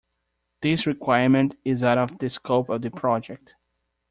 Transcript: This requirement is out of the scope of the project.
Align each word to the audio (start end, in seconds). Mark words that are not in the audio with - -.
This 0.63 0.87
requirement 0.87 1.57
is 1.63 1.83
out 1.83 1.99
of 1.99 2.17
the 2.17 2.27
scope 2.31 2.69
of 2.69 2.81
the 2.81 2.89
project. 2.89 3.53